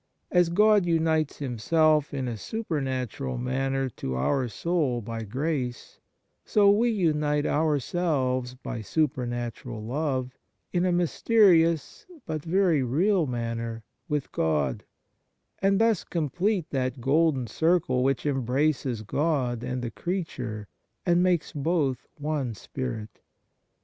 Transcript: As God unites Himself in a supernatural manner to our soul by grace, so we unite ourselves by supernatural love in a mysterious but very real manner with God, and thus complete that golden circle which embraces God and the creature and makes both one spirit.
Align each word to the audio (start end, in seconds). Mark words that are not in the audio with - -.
As 0.31 0.49
God 0.49 0.83
unites 0.87 1.37
Himself 1.37 2.11
in 2.11 2.27
a 2.27 2.35
supernatural 2.35 3.37
manner 3.37 3.87
to 3.97 4.15
our 4.15 4.47
soul 4.47 4.99
by 4.99 5.21
grace, 5.21 5.99
so 6.43 6.71
we 6.71 6.89
unite 6.89 7.45
ourselves 7.45 8.55
by 8.55 8.81
supernatural 8.81 9.79
love 9.85 10.39
in 10.73 10.87
a 10.87 10.91
mysterious 10.91 12.07
but 12.25 12.43
very 12.43 12.81
real 12.81 13.27
manner 13.27 13.83
with 14.09 14.31
God, 14.31 14.85
and 15.59 15.79
thus 15.79 16.03
complete 16.03 16.71
that 16.71 16.99
golden 16.99 17.45
circle 17.45 18.01
which 18.01 18.25
embraces 18.25 19.03
God 19.03 19.63
and 19.63 19.83
the 19.83 19.91
creature 19.91 20.67
and 21.05 21.21
makes 21.21 21.53
both 21.53 22.07
one 22.17 22.55
spirit. 22.55 23.19